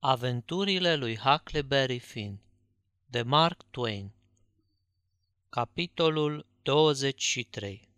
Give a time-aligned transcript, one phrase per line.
[0.00, 2.40] Aventurile lui Huckleberry Finn
[3.06, 4.10] de Mark Twain
[5.48, 7.88] Capitolul 23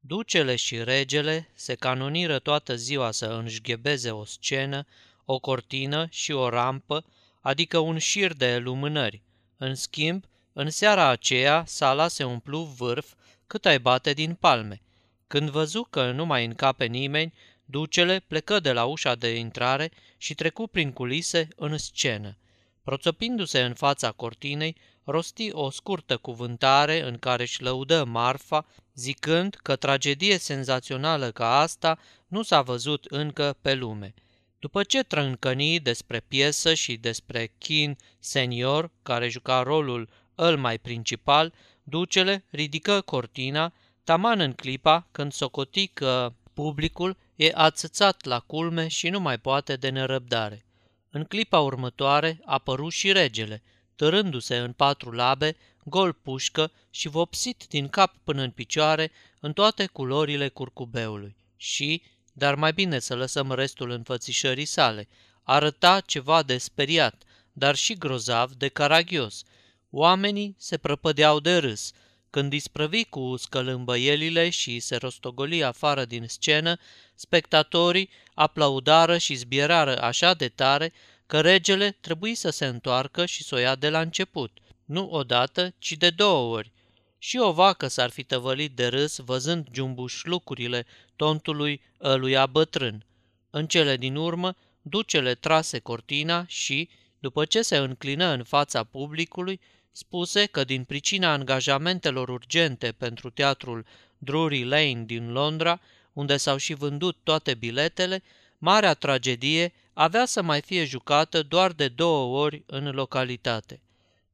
[0.00, 4.86] Ducele și regele se canoniră toată ziua să înșghebeze o scenă,
[5.24, 7.04] o cortină și o rampă,
[7.40, 9.22] adică un șir de lumânări.
[9.56, 13.14] În schimb, în seara aceea, sala se umplu vârf
[13.46, 14.82] cât ai bate din palme.
[15.26, 17.32] Când văzu că nu mai încape nimeni,
[17.70, 22.36] Ducele plecă de la ușa de intrare și trecu prin culise în scenă.
[22.82, 29.76] Proțopindu-se în fața cortinei, rosti o scurtă cuvântare în care își lăudă marfa, zicând că
[29.76, 34.14] tragedie senzațională ca asta nu s-a văzut încă pe lume.
[34.58, 41.52] După ce trâncăni despre piesă și despre Kin senior, care juca rolul îl mai principal,
[41.82, 43.72] ducele ridică cortina,
[44.04, 49.76] taman în clipa când socoti că publicul e ațățat la culme și nu mai poate
[49.76, 50.64] de nerăbdare.
[51.10, 53.62] În clipa următoare apăru și regele,
[53.96, 59.86] târându-se în patru labe, gol pușcă și vopsit din cap până în picioare în toate
[59.86, 61.36] culorile curcubeului.
[61.56, 65.08] Și, dar mai bine să lăsăm restul înfățișării sale,
[65.42, 69.42] arăta ceva de speriat, dar și grozav de caragios.
[69.90, 71.92] Oamenii se prăpădeau de râs,
[72.30, 76.76] când isprăvi cu scălâmbăielile și se rostogoli afară din scenă,
[77.14, 80.92] spectatorii aplaudară și zbierară așa de tare
[81.26, 85.74] că regele trebuie să se întoarcă și să o ia de la început, nu odată,
[85.78, 86.72] ci de două ori.
[87.18, 93.06] Și o vacă s-ar fi tăvălit de râs văzând jumbușlucurile tontului ăluia bătrân.
[93.50, 99.60] În cele din urmă, ducele trase cortina și, după ce se înclină în fața publicului,
[99.98, 103.84] spuse că din pricina angajamentelor urgente pentru teatrul
[104.18, 105.80] Drury Lane din Londra,
[106.12, 108.22] unde s-au și vândut toate biletele,
[108.58, 113.80] marea tragedie avea să mai fie jucată doar de două ori în localitate.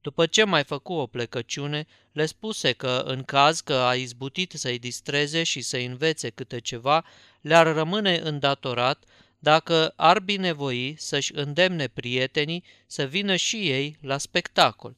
[0.01, 4.79] După ce mai făcu o plecăciune, le spuse că, în caz că a izbutit să-i
[4.79, 7.05] distreze și să-i învețe câte ceva,
[7.41, 9.05] le-ar rămâne îndatorat
[9.39, 14.97] dacă ar binevoi să-și îndemne prietenii să vină și ei la spectacol.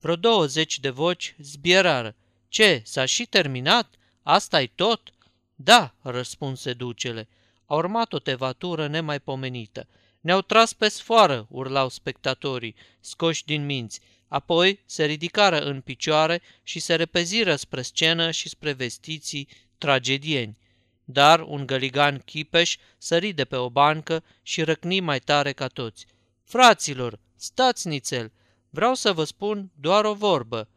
[0.00, 2.14] Vreo douăzeci de voci zbierară.
[2.48, 3.94] Ce, s-a și terminat?
[4.22, 5.12] Asta-i tot?"
[5.54, 7.28] Da," răspunse ducele.
[7.66, 9.86] A urmat o tevatură nemaipomenită.
[10.20, 14.00] Ne-au tras pe sfoară, urlau spectatorii, scoși din minți.
[14.28, 19.48] Apoi se ridicară în picioare și se repeziră spre scenă și spre vestiții
[19.78, 20.56] tragedieni.
[21.04, 26.06] Dar un găligan chipeș sări de pe o bancă și răcni mai tare ca toți.
[26.44, 28.32] Fraților, stați nițel,
[28.70, 30.68] Vreau să vă spun doar o vorbă.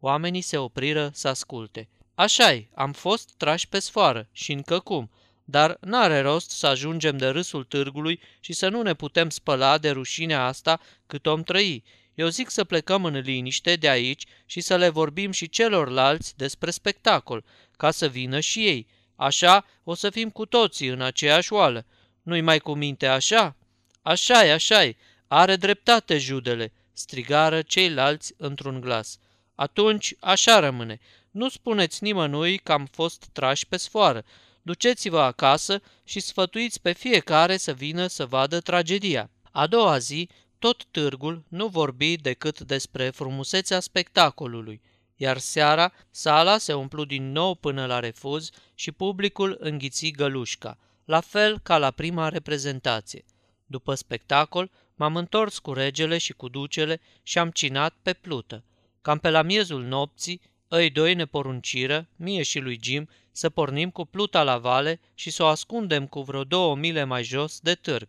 [0.00, 1.88] Oamenii se opriră să asculte.
[2.14, 5.10] Așa-i, am fost trași pe sfoară și încă cum,
[5.44, 9.90] dar n-are rost să ajungem de râsul târgului și să nu ne putem spăla de
[9.90, 11.84] rușinea asta cât om trăi.
[12.14, 16.70] Eu zic să plecăm în liniște de aici și să le vorbim și celorlalți despre
[16.70, 17.44] spectacol,
[17.76, 18.86] ca să vină și ei.
[19.16, 21.86] Așa o să fim cu toții în aceeași oală.
[22.22, 23.56] Nu-i mai cu minte așa?
[24.02, 29.18] Așa-i, așa-i, are dreptate judele, strigară ceilalți într-un glas.
[29.54, 30.98] Atunci așa rămâne.
[31.30, 34.24] Nu spuneți nimănui că am fost trași pe sfoară.
[34.62, 39.30] Duceți-vă acasă și sfătuiți pe fiecare să vină să vadă tragedia.
[39.52, 40.28] A doua zi,
[40.58, 44.80] tot târgul nu vorbi decât despre frumusețea spectacolului,
[45.16, 51.20] iar seara sala se umplu din nou până la refuz și publicul înghiți gălușca, la
[51.20, 53.24] fel ca la prima reprezentație.
[53.66, 58.64] După spectacol, M-am întors cu regele și cu ducele și am cinat pe plută.
[59.02, 63.90] Cam pe la miezul nopții, îi doi ne porunciră, mie și lui Jim, să pornim
[63.90, 67.74] cu pluta la vale și să o ascundem cu vreo două mile mai jos de
[67.74, 68.08] târg.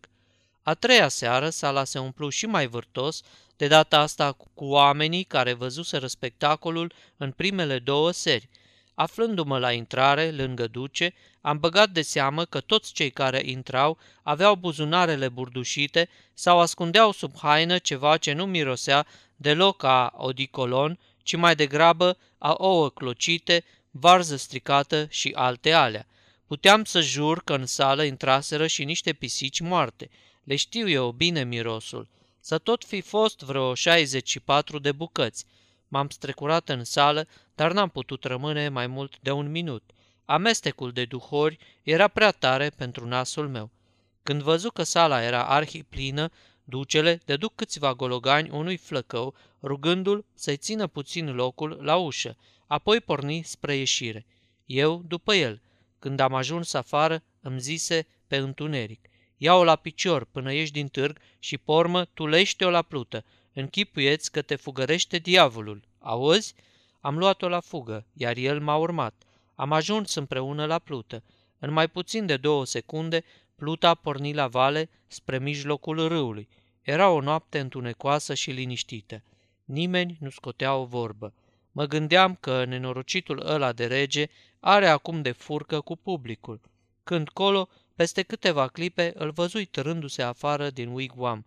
[0.64, 3.22] A treia seară sala se umplu și mai vârtos,
[3.58, 8.50] de data asta cu oamenii care văzuseră spectacolul în primele două seri.
[9.00, 14.56] Aflându-mă la intrare, lângă duce, am băgat de seamă că toți cei care intrau aveau
[14.56, 21.56] buzunarele burdușite sau ascundeau sub haină ceva ce nu mirosea deloc a odicolon, ci mai
[21.56, 26.08] degrabă a ouă clocite, varză stricată și alte alea.
[26.48, 30.10] Puteam să jur că în sală intraseră și niște pisici moarte.
[30.44, 32.08] Le știu eu bine mirosul.
[32.40, 35.46] Să tot fi fost vreo 64 de bucăți.
[35.88, 37.28] M-am strecurat în sală,
[37.60, 39.84] dar n-am putut rămâne mai mult de un minut–
[40.30, 43.70] Amestecul de duhori era prea tare pentru nasul meu.
[44.24, 46.30] Când văzu că sala era arhiplină,
[46.64, 53.42] ducele deduc câțiva gologani unui flăcău, rugându-l să-i țină puțin locul la ușă, apoi porni
[53.44, 54.26] spre ieșire.
[54.66, 55.62] Eu după el.
[56.00, 59.10] Când am ajuns afară, îmi zise pe întuneric.
[59.38, 63.26] ia-o la picior până ieși din târg și pormă tulește-o la plută.
[63.54, 65.88] Închipuieți că te fugărește diavolul.
[66.00, 66.54] Auzi?
[67.00, 69.24] Am luat-o la fugă, iar el m-a urmat.
[69.56, 71.24] Am ajuns împreună la plută.
[71.60, 73.24] În mai puțin de două secunde,
[73.56, 76.48] pluta porni la vale spre mijlocul râului.
[76.82, 79.24] Era o noapte întunecoasă și liniștită.
[79.66, 81.34] Nimeni nu scotea o vorbă.
[81.72, 84.26] Mă gândeam că nenorocitul ăla de rege
[84.60, 86.62] are acum de furcă cu publicul.
[87.04, 91.46] Când colo, peste câteva clipe, îl văzui târându-se afară din wigwam.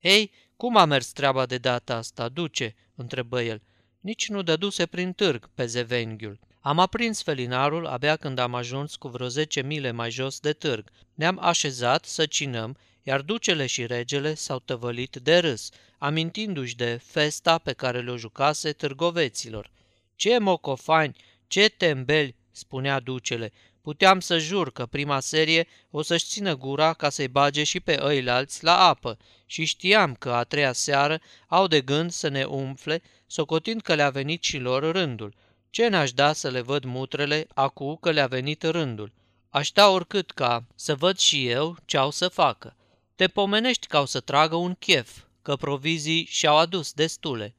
[0.00, 3.62] Ei, cum a mers treaba de data asta, duce?" întrebă el.
[4.02, 6.38] Nici nu dăduse prin târg pe zevenghiul.
[6.60, 10.90] Am aprins felinarul abia când am ajuns cu vreo zece mile mai jos de târg.
[11.14, 17.58] Ne-am așezat să cinăm, iar ducele și regele s-au tăvălit de râs, amintindu-și de festa
[17.58, 19.70] pe care le-o jucase târgoveților.
[20.16, 21.16] Ce mocofani,
[21.46, 23.52] ce tembeli, spunea ducele,
[23.82, 27.98] puteam să jur că prima serie o să-și țină gura ca să-i bage și pe
[28.00, 33.02] ăilalți la apă și știam că a treia seară au de gând să ne umfle,
[33.26, 35.34] socotind că le-a venit și lor rândul.
[35.70, 39.12] Ce n-aș da să le văd mutrele acu că le-a venit rândul?
[39.50, 42.76] Aș da oricât ca să văd și eu ce au să facă.
[43.14, 47.54] Te pomenești că au să tragă un chef, că provizii și-au adus destule.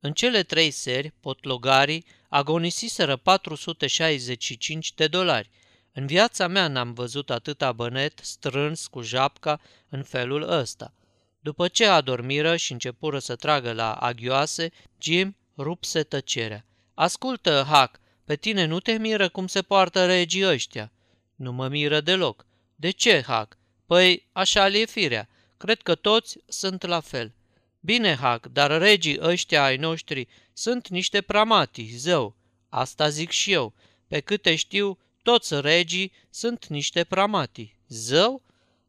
[0.00, 5.50] În cele trei seri, potlogarii agonisiseră 465 de dolari.
[5.98, 10.94] În viața mea n-am văzut atâta bănet strâns cu japca în felul ăsta.
[11.40, 16.64] După ce adormiră și începură să tragă la aghioase, Jim rupse tăcerea.
[16.94, 20.92] Ascultă, Hac, pe tine nu te miră cum se poartă regii ăștia?"
[21.34, 22.46] Nu mă miră deloc.
[22.74, 23.58] De ce, Hac?
[23.86, 25.28] Păi, așa e firea.
[25.56, 27.34] Cred că toți sunt la fel.
[27.80, 32.36] Bine, Hac, dar regii ăștia ai noștri sunt niște pramati, zău.
[32.68, 33.74] Asta zic și eu.
[34.06, 34.98] Pe câte știu,
[35.28, 37.76] toți regii sunt niște pramati.
[37.88, 38.42] Zău?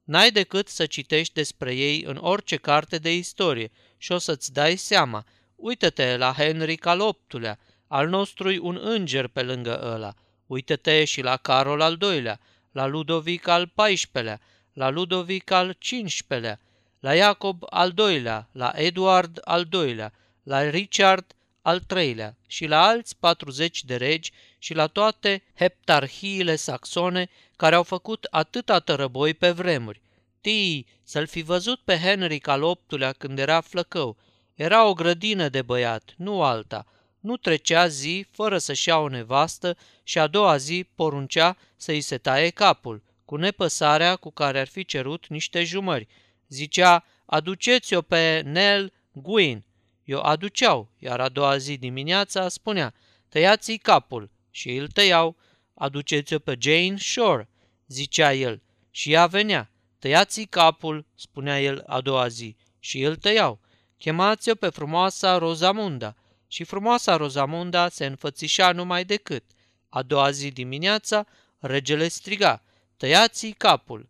[0.03, 4.75] N-ai decât să citești despre ei în orice carte de istorie și o să-ți dai
[4.75, 5.25] seama.
[5.55, 6.97] Uită-te la Henry al
[7.29, 10.13] VIII-lea, al nostru un înger pe lângă ăla.
[10.45, 12.39] Uită-te și la Carol al II-lea,
[12.71, 14.39] la Ludovic al XIV-lea,
[14.73, 16.59] la Ludovic al XV-lea,
[16.99, 20.13] la Iacob al II-lea, la Eduard al II-lea,
[20.43, 27.29] la Richard al III-lea și la alți 40 de regi și la toate heptarhiile saxone
[27.55, 30.01] care au făcut atâta tărăboi pe vremuri.
[30.41, 34.17] Tii, să-l fi văzut pe Henric al VIII-lea când era flăcău.
[34.55, 36.85] Era o grădină de băiat, nu alta.
[37.19, 42.17] Nu trecea zi fără să-și ia o nevastă și a doua zi poruncea să-i se
[42.17, 46.07] taie capul, cu nepăsarea cu care ar fi cerut niște jumări.
[46.47, 49.63] Zicea, aduceți-o pe Nel Guin.
[50.09, 52.93] Eu aduceau, iar a doua zi dimineața spunea,
[53.29, 54.29] tăiați-i capul.
[54.51, 55.35] Și îl tăiau,
[55.73, 57.49] aduceți-o pe Jane Shore,
[57.87, 58.61] zicea el,
[58.91, 63.59] și ea venea, tăiați-i capul, spunea el a doua zi, și îl tăiau,
[63.97, 66.15] chemați-o pe frumoasa Rozamunda,
[66.47, 69.43] și frumoasa Rozamunda se înfățișa numai decât.
[69.89, 71.25] A doua zi dimineața,
[71.59, 72.63] regele striga,
[72.97, 74.09] tăiați-i capul.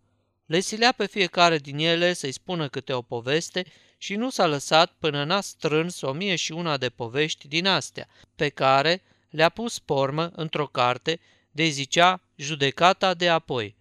[0.50, 3.66] Le silea pe fiecare din ele să-i spună câte o poveste
[3.98, 8.08] și nu s-a lăsat până n-a strâns o mie și una de povești din astea,
[8.36, 11.20] pe care le-a pus pormă într-o carte
[11.52, 13.76] de zicea Judecata de apoi.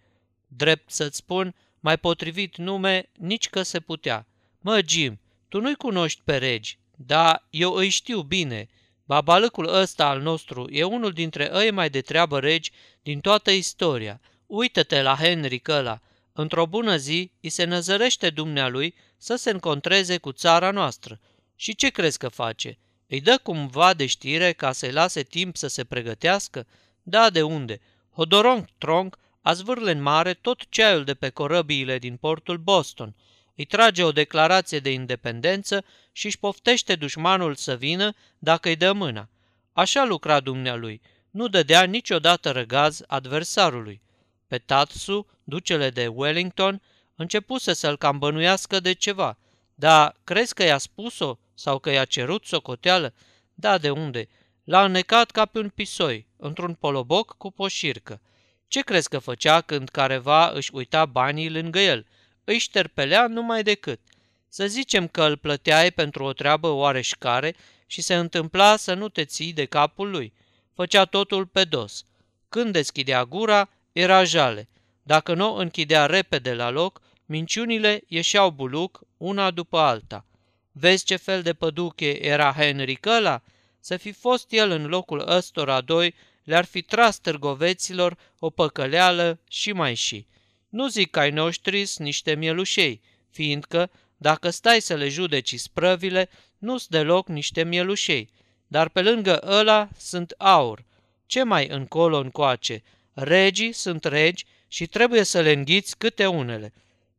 [0.47, 4.27] Drept să-ți spun, mai potrivit nume, nici că se putea.
[4.59, 8.69] Mă, Jim, tu nu-i cunoști pe regi, da, eu îi știu bine.
[9.05, 12.71] Babalăcul ăsta al nostru e unul dintre ei mai de treabă regi
[13.01, 14.21] din toată istoria.
[14.45, 16.01] Uită-te la Henry ăla.
[16.41, 21.19] Într-o bună zi, îi se năzărește dumnealui să se încontreze cu țara noastră.
[21.55, 22.77] Și ce crezi că face?
[23.07, 26.67] Îi dă cumva de știre ca să-i lase timp să se pregătească?
[27.03, 27.81] Da, de unde?
[28.13, 33.15] Hodorong Trong a zvârle în mare tot ceaiul de pe corăbiile din portul Boston.
[33.55, 38.91] Îi trage o declarație de independență și își poftește dușmanul să vină dacă îi dă
[38.91, 39.29] mâna.
[39.73, 44.01] Așa lucra dumnealui, nu dădea niciodată răgaz adversarului.
[44.49, 46.81] Pe Tatsu, ducele de Wellington,
[47.15, 49.37] începuse să-l cam bănuiască de ceva.
[49.75, 53.13] Dar crezi că i-a spus-o sau că i-a cerut socoteală?
[53.53, 54.27] Da, de unde?
[54.63, 58.21] L-a înnecat ca pe un pisoi, într-un poloboc cu poșircă.
[58.67, 62.05] Ce crezi că făcea când careva își uita banii lângă el?
[62.43, 63.99] Îi șterpelea numai decât.
[64.47, 69.25] Să zicem că îl plăteai pentru o treabă oareșcare și se întâmpla să nu te
[69.25, 70.33] ții de capul lui.
[70.73, 72.05] Făcea totul pe dos.
[72.49, 74.69] Când deschidea gura, era jale.
[75.03, 80.25] Dacă nu o închidea repede la loc, minciunile ieșeau buluc una după alta.
[80.71, 83.41] Vezi ce fel de păduche era Henry ăla?
[83.79, 89.71] Să fi fost el în locul ăstora doi, le-ar fi tras târgoveților o păcăleală și
[89.71, 90.27] mai și.
[90.69, 96.87] Nu zic că ai noștri niște mielușei, fiindcă, dacă stai să le judeci sprăvile, nu-s
[96.87, 98.29] deloc niște mielușei,
[98.67, 100.85] dar pe lângă ăla sunt aur.
[101.25, 102.83] Ce mai încolo încoace?
[103.21, 106.73] Regii sunt regi și trebuie să le înghiți câte unele.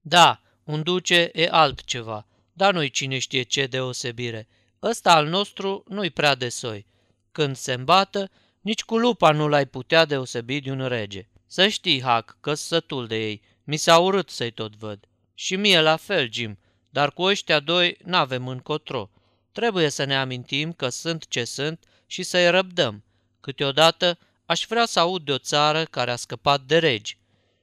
[0.00, 4.48] Da, un duce e altceva, dar nu-i cine știe ce deosebire.
[4.82, 6.86] Ăsta al nostru nu-i prea de soi.
[7.32, 11.28] Când se îmbată, nici cu lupa nu l-ai putea deosebi de un rege.
[11.54, 13.42] Să știi, Hac, că sătul de ei.
[13.64, 15.08] Mi s-a urât să-i tot văd.
[15.34, 16.58] Și mie la fel, Jim,
[16.90, 19.10] dar cu ăștia doi n-avem încotro.
[19.52, 23.04] Trebuie să ne amintim că sunt ce sunt și să-i răbdăm.
[23.40, 27.18] Câteodată aș vrea să aud de o țară care a scăpat de regi.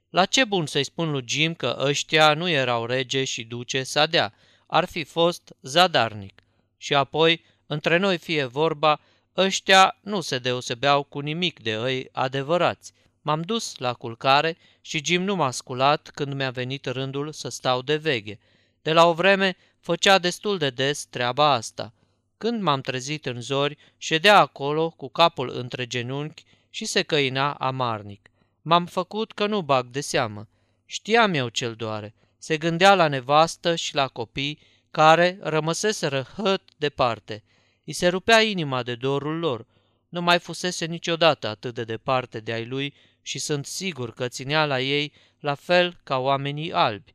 [0.10, 4.08] La ce bun să-i spun lui Jim că ăștia nu erau rege și duce să
[4.10, 4.34] dea,
[4.68, 6.44] ar fi fost zadarnic.
[6.78, 9.00] Și apoi, între noi fie vorba,
[9.38, 12.94] ăștia nu se deosebeau cu nimic de ei adevărați.
[13.22, 17.82] M-am dus la culcare și Jim nu m-a sculat când mi-a venit rândul să stau
[17.82, 18.40] de veghe.
[18.82, 21.94] De la o vreme făcea destul de des treaba asta.
[22.38, 28.30] Când m-am trezit în zori, ședea acolo cu capul între genunchi și se căina amarnic.
[28.62, 30.48] M-am făcut că nu bag de seamă.
[30.86, 32.14] Știam eu cel doare.
[32.38, 34.60] Se gândea la nevastă și la copii
[34.92, 37.44] care rămăseseră hăt departe.
[37.84, 39.66] I se rupea inima de dorul lor.
[40.10, 44.66] Nu mai fusese niciodată atât de departe de ai lui și sunt sigur că ținea
[44.66, 47.14] la ei la fel ca oamenii albi.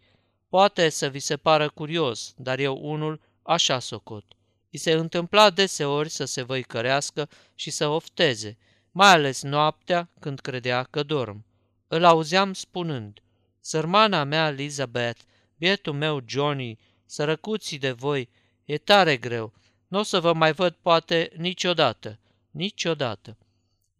[0.49, 4.25] Poate să vi se pară curios, dar eu unul așa socot.
[4.71, 8.57] I se întâmpla deseori să se văicărească și să ofteze,
[8.91, 11.45] mai ales noaptea când credea că dorm.
[11.89, 13.21] Îl auzeam spunând,
[13.61, 15.21] Sărmana mea Elizabeth,
[15.57, 18.29] bietul meu Johnny, sărăcuții de voi,
[18.65, 19.53] e tare greu,
[19.89, 22.19] nu o să vă mai văd poate niciodată,
[22.51, 23.37] niciodată.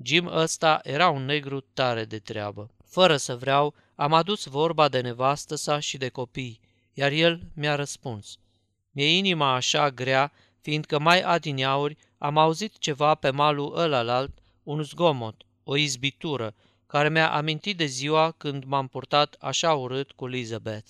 [0.03, 2.71] Jim ăsta era un negru tare de treabă.
[2.85, 6.61] Fără să vreau, am adus vorba de nevastă sa și de copii,
[6.93, 8.39] iar el mi-a răspuns.
[8.91, 15.43] Mi-e inima așa grea, fiindcă mai adineauri am auzit ceva pe malul ălalalt, un zgomot,
[15.65, 16.55] o izbitură,
[16.87, 20.89] care mi-a amintit de ziua când m-am purtat așa urât cu Elizabeth.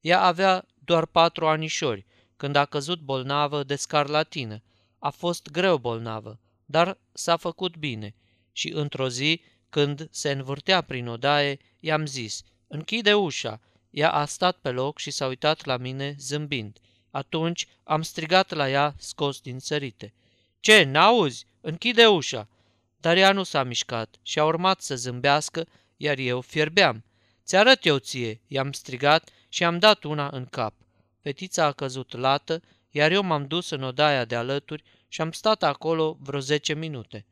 [0.00, 2.06] Ea avea doar patru anișori,
[2.36, 4.62] când a căzut bolnavă de scarlatină.
[4.98, 8.14] A fost greu bolnavă, dar s-a făcut bine.
[8.56, 13.60] Și într-o zi, când se învârtea prin odaie, i-am zis, închide ușa.
[13.90, 16.78] Ea a stat pe loc și s-a uitat la mine zâmbind.
[17.10, 20.14] Atunci am strigat la ea scos din sărite.
[20.60, 21.46] Ce, n-auzi?
[21.60, 22.48] Închide ușa!
[23.00, 27.04] Dar ea nu s-a mișcat și a urmat să zâmbească, iar eu fierbeam.
[27.44, 30.74] Ți-arăt eu ție, i-am strigat și am dat una în cap.
[31.20, 35.62] Fetița a căzut lată, iar eu m-am dus în odaia de alături și am stat
[35.62, 37.26] acolo vreo zece minute.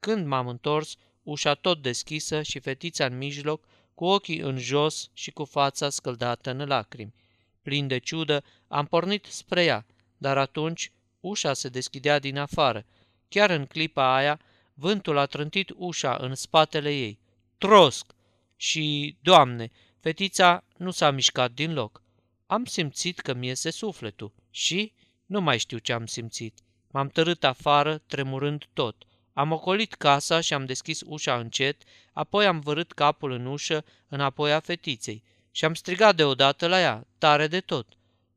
[0.00, 5.30] Când m-am întors, ușa tot deschisă și fetița în mijloc, cu ochii în jos și
[5.30, 7.14] cu fața scăldată în lacrimi.
[7.62, 12.84] Plin de ciudă, am pornit spre ea, dar atunci ușa se deschidea din afară.
[13.28, 14.40] Chiar în clipa aia,
[14.74, 17.18] vântul a trântit ușa în spatele ei.
[17.58, 18.14] Trosc!
[18.56, 22.02] Și, doamne, fetița nu s-a mișcat din loc.
[22.46, 24.92] Am simțit că mi iese sufletul și
[25.26, 26.58] nu mai știu ce am simțit.
[26.90, 29.04] M-am tărât afară, tremurând tot.
[29.32, 31.82] Am ocolit casa și am deschis ușa încet,
[32.12, 37.06] apoi am vărât capul în ușă înapoi a fetiței și am strigat deodată la ea,
[37.18, 37.86] tare de tot.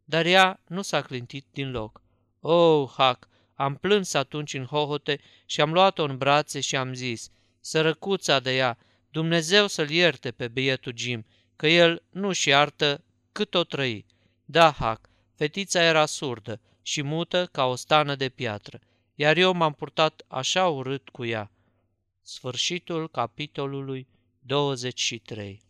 [0.05, 2.01] Dar ea nu s-a clintit din loc.
[2.39, 3.27] Oh, hac!
[3.55, 8.55] Am plâns atunci în hohote și am luat-o în brațe și am zis, sărăcuța de
[8.55, 8.77] ea,
[9.09, 14.05] Dumnezeu să-l ierte pe bietul Jim, că el nu-și iartă cât o trăi.
[14.45, 18.79] Da, Hac, fetița era surdă și mută ca o stană de piatră,
[19.15, 21.51] iar eu m-am purtat așa urât cu ea.
[22.21, 24.07] Sfârșitul capitolului
[24.39, 25.61] 23